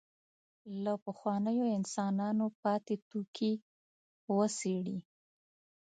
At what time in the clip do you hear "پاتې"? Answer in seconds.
2.61-2.95